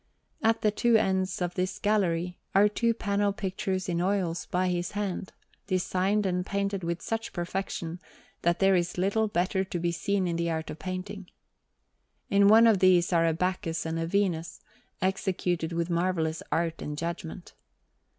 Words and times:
At 0.41 0.63
the 0.63 0.71
two 0.71 0.95
ends 0.95 1.43
of 1.43 1.53
this 1.53 1.77
gallery 1.77 2.39
are 2.55 2.67
two 2.67 2.91
panel 2.91 3.31
pictures 3.31 3.87
in 3.87 4.01
oils 4.01 4.47
by 4.47 4.67
his 4.69 4.93
hand, 4.93 5.31
designed 5.67 6.25
and 6.25 6.43
painted 6.43 6.83
with 6.83 7.03
such 7.03 7.31
perfection, 7.33 7.99
that 8.41 8.57
there 8.57 8.73
is 8.75 8.97
little 8.97 9.27
better 9.27 9.63
to 9.63 9.77
be 9.77 9.91
seen 9.91 10.27
in 10.27 10.37
the 10.37 10.49
art 10.49 10.71
of 10.71 10.79
painting. 10.79 11.29
In 12.31 12.47
one 12.47 12.65
of 12.65 12.79
these 12.79 13.13
are 13.13 13.27
a 13.27 13.33
Bacchus 13.33 13.85
and 13.85 13.99
a 13.99 14.07
Venus, 14.07 14.59
executed 15.03 15.71
with 15.71 15.91
marvellous 15.91 16.41
art 16.51 16.81
and 16.81 16.97
judgment. 16.97 17.53